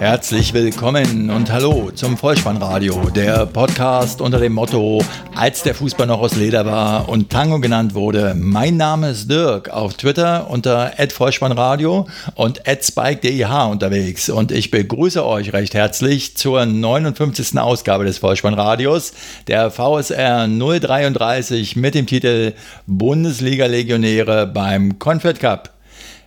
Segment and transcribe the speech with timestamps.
[0.00, 5.04] Herzlich willkommen und hallo zum Vollspannradio, der Podcast unter dem Motto,
[5.34, 8.34] als der Fußball noch aus Leder war und Tango genannt wurde.
[8.34, 15.52] Mein Name ist Dirk, auf Twitter unter @vollspannradio und @spike_dih unterwegs und ich begrüße euch
[15.52, 17.58] recht herzlich zur 59.
[17.58, 19.12] Ausgabe des Vollspannradios,
[19.48, 22.54] der VSR 033 mit dem Titel
[22.86, 25.74] Bundesliga Legionäre beim Confed Cup.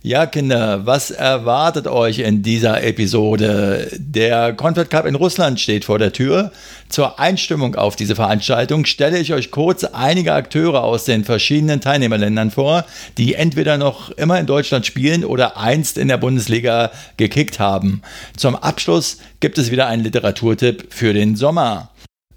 [0.00, 3.90] Ja, Kinder, was erwartet euch in dieser Episode?
[3.98, 6.52] Der Confed Cup in Russland steht vor der Tür.
[6.88, 12.52] Zur Einstimmung auf diese Veranstaltung stelle ich euch kurz einige Akteure aus den verschiedenen Teilnehmerländern
[12.52, 12.84] vor,
[13.18, 18.02] die entweder noch immer in Deutschland spielen oder einst in der Bundesliga gekickt haben.
[18.36, 21.90] Zum Abschluss gibt es wieder einen Literaturtipp für den Sommer.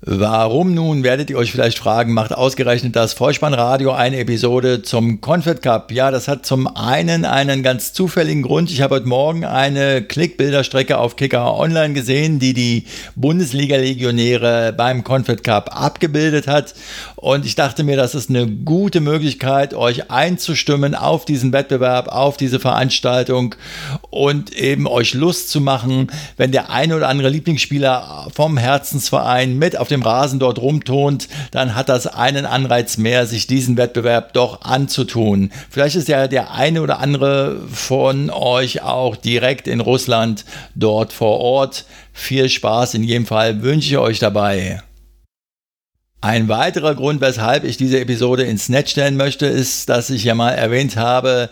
[0.03, 5.61] Warum nun, werdet ihr euch vielleicht fragen, macht ausgerechnet das Vollspannradio eine Episode zum Confed
[5.61, 5.91] Cup?
[5.91, 8.71] Ja, das hat zum einen einen ganz zufälligen Grund.
[8.71, 12.85] Ich habe heute Morgen eine Klickbilderstrecke auf Kicker Online gesehen, die die
[13.15, 16.73] Bundesliga-Legionäre beim Confed Cup abgebildet hat.
[17.21, 22.35] Und ich dachte mir, das ist eine gute Möglichkeit, euch einzustimmen auf diesen Wettbewerb, auf
[22.35, 23.53] diese Veranstaltung
[24.09, 29.77] und eben euch Lust zu machen, wenn der eine oder andere Lieblingsspieler vom Herzensverein mit
[29.77, 34.61] auf dem Rasen dort rumtont, dann hat das einen Anreiz mehr, sich diesen Wettbewerb doch
[34.63, 35.51] anzutun.
[35.69, 41.39] Vielleicht ist ja der eine oder andere von euch auch direkt in Russland dort vor
[41.39, 41.85] Ort.
[42.13, 44.81] Viel Spaß in jedem Fall wünsche ich euch dabei.
[46.23, 50.35] Ein weiterer Grund, weshalb ich diese Episode ins Netz stellen möchte, ist, dass ich ja
[50.35, 51.49] mal erwähnt habe,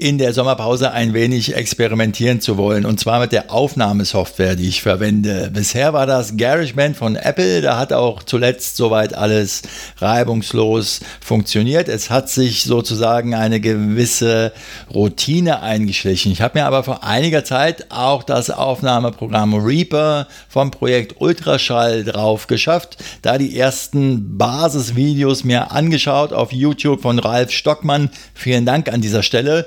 [0.00, 2.86] in der Sommerpause ein wenig experimentieren zu wollen.
[2.86, 5.50] Und zwar mit der Aufnahmesoftware, die ich verwende.
[5.52, 7.62] Bisher war das GarageBand von Apple.
[7.62, 9.62] Da hat auch zuletzt soweit alles
[9.96, 11.88] reibungslos funktioniert.
[11.88, 14.52] Es hat sich sozusagen eine gewisse
[14.94, 16.30] Routine eingeschlichen.
[16.30, 22.46] Ich habe mir aber vor einiger Zeit auch das Aufnahmeprogramm Reaper vom Projekt Ultraschall drauf
[22.46, 22.98] geschafft.
[23.22, 28.10] Da die ersten Basisvideos mir angeschaut auf YouTube von Ralf Stockmann.
[28.32, 29.66] Vielen Dank an dieser Stelle.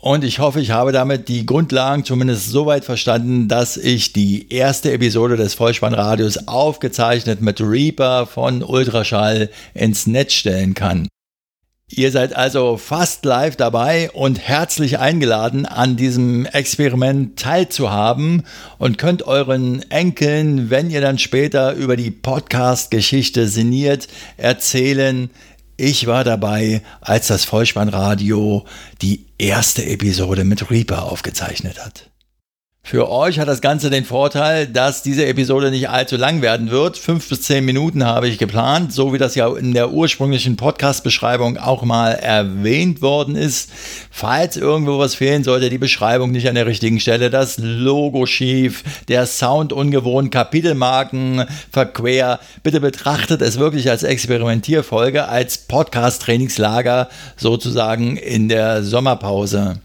[0.00, 4.52] Und ich hoffe, ich habe damit die Grundlagen zumindest so weit verstanden, dass ich die
[4.52, 11.08] erste Episode des Vollspannradios aufgezeichnet mit Reaper von Ultraschall ins Netz stellen kann.
[11.90, 18.44] Ihr seid also fast live dabei und herzlich eingeladen, an diesem Experiment teilzuhaben
[18.76, 24.06] und könnt euren Enkeln, wenn ihr dann später über die Podcast-Geschichte sinniert,
[24.36, 25.30] erzählen,
[25.78, 28.66] ich war dabei, als das Vollspannradio
[29.00, 32.07] die erste Episode mit Reaper aufgezeichnet hat.
[32.88, 36.96] Für euch hat das Ganze den Vorteil, dass diese Episode nicht allzu lang werden wird.
[36.96, 41.58] Fünf bis zehn Minuten habe ich geplant, so wie das ja in der ursprünglichen Podcast-Beschreibung
[41.58, 43.70] auch mal erwähnt worden ist.
[44.10, 48.82] Falls irgendwo was fehlen sollte, die Beschreibung nicht an der richtigen Stelle, das Logo schief,
[49.08, 58.48] der Sound ungewohnt, Kapitelmarken verquer, bitte betrachtet es wirklich als Experimentierfolge, als Podcast-Trainingslager sozusagen in
[58.48, 59.82] der Sommerpause.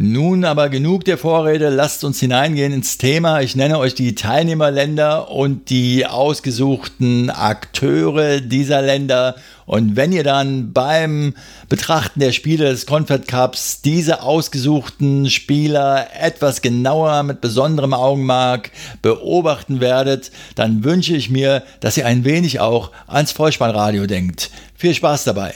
[0.00, 3.40] Nun aber genug der Vorrede, lasst uns hineingehen ins Thema.
[3.40, 9.34] Ich nenne euch die Teilnehmerländer und die ausgesuchten Akteure dieser Länder.
[9.66, 11.34] Und wenn ihr dann beim
[11.68, 18.70] Betrachten der Spiele des Confed Cups diese ausgesuchten Spieler etwas genauer mit besonderem Augenmerk
[19.02, 24.50] beobachten werdet, dann wünsche ich mir, dass ihr ein wenig auch ans Vollspannradio denkt.
[24.76, 25.54] Viel Spaß dabei!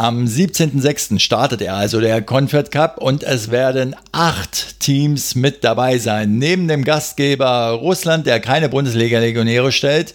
[0.00, 1.18] Am 17.06.
[1.18, 6.38] startet er also der Confed Cup und es werden acht Teams mit dabei sein.
[6.38, 10.14] Neben dem Gastgeber Russland, der keine Bundesliga-Legionäre stellt,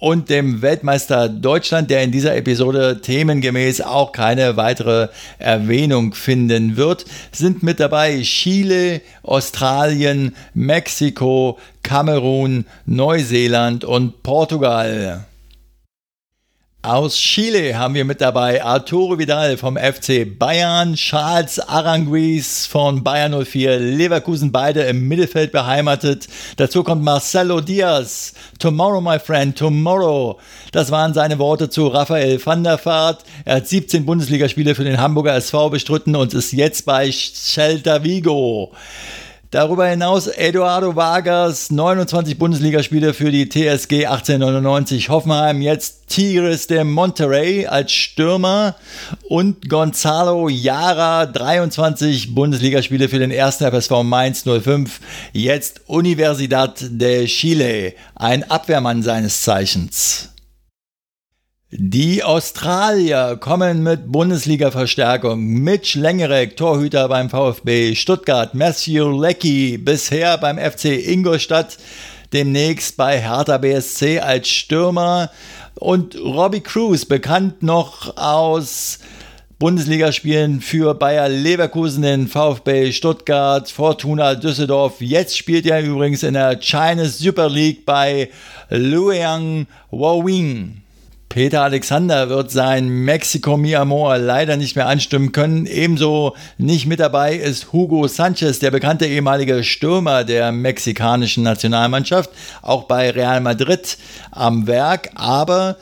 [0.00, 5.06] und dem Weltmeister Deutschland, der in dieser Episode themengemäß auch keine weitere
[5.38, 15.24] Erwähnung finden wird, sind mit dabei Chile, Australien, Mexiko, Kamerun, Neuseeland und Portugal.
[16.82, 23.44] Aus Chile haben wir mit dabei Arturo Vidal vom FC Bayern, Charles Aranguiz von Bayern
[23.44, 26.26] 04, Leverkusen beide im Mittelfeld beheimatet.
[26.56, 30.38] Dazu kommt Marcelo Diaz, Tomorrow my friend, Tomorrow.
[30.72, 33.24] Das waren seine Worte zu Raphael van der Vaart.
[33.44, 38.72] Er hat 17 Bundesligaspiele für den Hamburger SV bestritten und ist jetzt bei Celta Vigo.
[39.50, 47.66] Darüber hinaus Eduardo Vargas, 29 Bundesligaspiele für die TSG 1899 Hoffenheim, jetzt Tigres de Monterrey
[47.66, 48.76] als Stürmer
[49.28, 55.00] und Gonzalo Yara, 23 Bundesligaspiele für den ersten FSV Mainz 05,
[55.32, 60.29] jetzt Universidad de Chile, ein Abwehrmann seines Zeichens.
[61.72, 65.40] Die Australier kommen mit Bundesliga-Verstärkung.
[65.40, 68.54] Mitch Lengerek, Torhüter beim VfB Stuttgart.
[68.54, 71.78] Matthew Leckie, bisher beim FC Ingolstadt.
[72.32, 75.30] Demnächst bei Hertha BSC als Stürmer.
[75.76, 78.98] Und Robbie Cruz, bekannt noch aus
[79.60, 85.00] Bundesligaspielen für Bayer Leverkusen, den VfB Stuttgart, Fortuna Düsseldorf.
[85.00, 88.28] Jetzt spielt er übrigens in der Chinese Super League bei
[88.70, 90.82] Luoyang Wowing.
[91.30, 95.64] Peter Alexander wird sein Mexico Mi Amor leider nicht mehr anstimmen können.
[95.64, 102.30] Ebenso nicht mit dabei ist Hugo Sanchez, der bekannte ehemalige Stürmer der mexikanischen Nationalmannschaft,
[102.62, 103.96] auch bei Real Madrid
[104.32, 105.10] am Werk.
[105.14, 105.76] Aber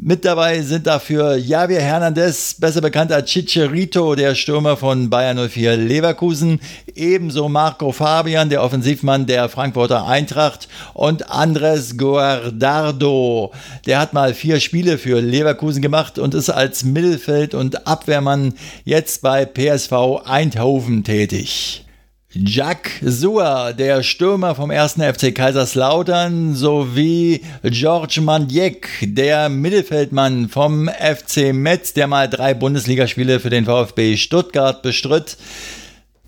[0.00, 5.76] mit dabei sind dafür Javier Hernandez, besser bekannt als Chicharito, der Stürmer von Bayern 04
[5.76, 6.60] Leverkusen,
[6.94, 13.52] ebenso Marco Fabian, der Offensivmann der Frankfurter Eintracht und Andres Guardardo.
[13.86, 18.54] Der hat mal vier Spiele für Leverkusen gemacht und ist als Mittelfeld- und Abwehrmann
[18.84, 21.87] jetzt bei PSV Eindhoven tätig.
[22.34, 24.96] Jack Suar, der Stürmer vom 1.
[24.96, 33.48] FC Kaiserslautern, sowie George Mandjek, der Mittelfeldmann vom FC Metz, der mal drei Bundesligaspiele für
[33.48, 35.38] den VfB Stuttgart bestritt.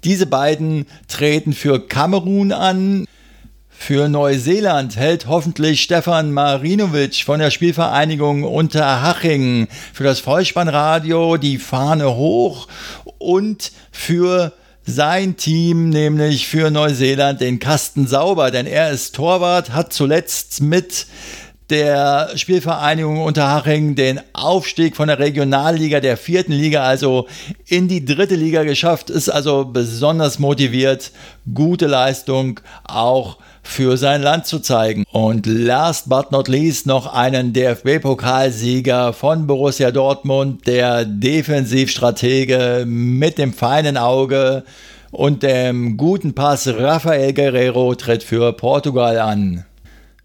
[0.02, 3.05] Diese beiden treten für Kamerun an.
[3.69, 12.17] Für Neuseeland hält hoffentlich Stefan Marinovic von der Spielvereinigung Unterhaching für das Vollspannradio die Fahne
[12.17, 12.69] hoch
[13.19, 14.55] und für
[14.87, 21.06] sein Team, nämlich für Neuseeland, den Kasten sauber, denn er ist Torwart, hat zuletzt mit
[21.71, 27.29] der Spielvereinigung Unterhaching den Aufstieg von der Regionalliga der vierten Liga, also
[27.67, 31.13] in die dritte Liga geschafft, ist also besonders motiviert,
[31.55, 35.05] gute Leistung auch für sein Land zu zeigen.
[35.13, 43.53] Und last but not least noch einen DFB-Pokalsieger von Borussia Dortmund, der Defensivstratege mit dem
[43.53, 44.65] feinen Auge
[45.11, 49.65] und dem guten Pass Rafael Guerrero tritt für Portugal an.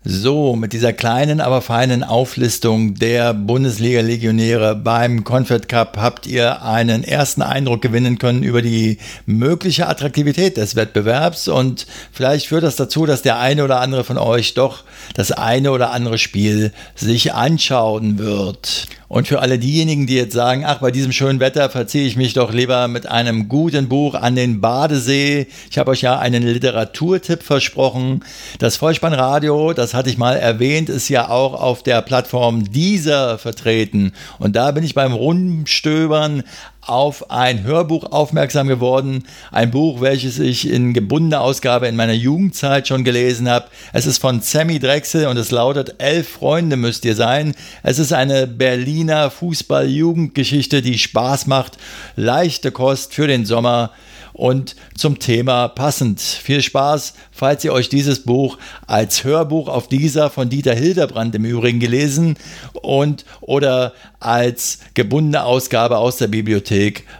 [0.07, 7.03] So, mit dieser kleinen, aber feinen Auflistung der Bundesliga-Legionäre beim Confed Cup habt ihr einen
[7.03, 13.07] ersten Eindruck gewinnen können über die mögliche Attraktivität des Wettbewerbs und vielleicht führt das dazu,
[13.07, 14.83] dass der eine oder andere von euch doch
[15.15, 18.85] das eine oder andere Spiel sich anschauen wird.
[19.07, 22.33] Und für alle diejenigen, die jetzt sagen, ach, bei diesem schönen Wetter verziehe ich mich
[22.33, 25.47] doch lieber mit einem guten Buch an den Badesee.
[25.69, 28.23] Ich habe euch ja einen Literaturtipp versprochen.
[28.59, 34.13] Das Vollspannradio, das hatte ich mal erwähnt, ist ja auch auf der Plattform dieser vertreten.
[34.37, 36.43] Und da bin ich beim Rumstöbern
[36.87, 39.23] auf ein Hörbuch aufmerksam geworden.
[39.51, 43.67] Ein Buch, welches ich in gebundener Ausgabe in meiner Jugendzeit schon gelesen habe.
[43.93, 47.55] Es ist von Sammy Drechsel und es lautet Elf Freunde müsst ihr sein.
[47.83, 51.77] Es ist eine Berliner Fußball-Jugendgeschichte, die Spaß macht.
[52.15, 53.91] Leichte Kost für den Sommer
[54.35, 56.19] und zum Thema passend.
[56.19, 61.45] Viel Spaß, falls ihr euch dieses Buch als Hörbuch auf dieser von Dieter Hildebrand im
[61.45, 62.35] Übrigen gelesen
[62.73, 66.74] und oder als gebundene Ausgabe aus der Bibliothek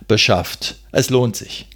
[0.08, 0.76] beschafft.
[0.92, 1.68] Es lohnt sich.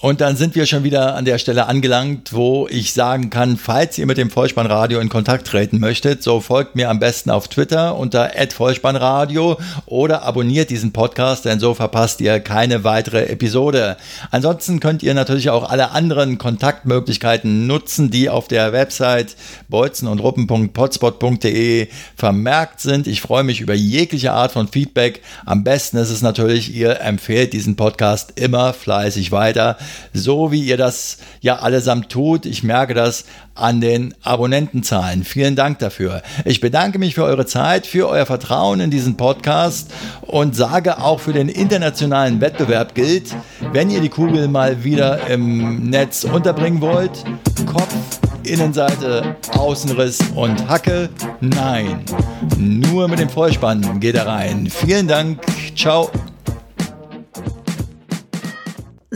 [0.00, 3.98] Und dann sind wir schon wieder an der Stelle angelangt, wo ich sagen kann, falls
[3.98, 7.96] ihr mit dem Vollspannradio in Kontakt treten möchtet, so folgt mir am besten auf Twitter
[7.96, 13.96] unter @vollspannradio oder abonniert diesen Podcast, denn so verpasst ihr keine weitere Episode.
[14.30, 19.34] Ansonsten könnt ihr natürlich auch alle anderen Kontaktmöglichkeiten nutzen, die auf der Website
[19.68, 23.08] bolzenundruppen.potspot.de vermerkt sind.
[23.08, 25.22] Ich freue mich über jegliche Art von Feedback.
[25.44, 29.76] Am besten ist es natürlich, ihr empfehlt diesen Podcast immer fleißig weiter
[30.12, 32.46] so wie ihr das ja allesamt tut.
[32.46, 35.24] Ich merke das an den Abonnentenzahlen.
[35.24, 36.22] Vielen Dank dafür.
[36.44, 39.90] Ich bedanke mich für eure Zeit, für euer Vertrauen in diesen Podcast
[40.22, 43.34] und sage auch für den internationalen Wettbewerb gilt,
[43.72, 47.24] wenn ihr die Kugel mal wieder im Netz unterbringen wollt,
[47.66, 47.94] Kopf,
[48.44, 51.08] Innenseite, Außenriss und Hacke,
[51.40, 52.00] nein.
[52.56, 54.68] Nur mit dem Vollspann geht er rein.
[54.70, 55.40] Vielen Dank.
[55.76, 56.10] Ciao.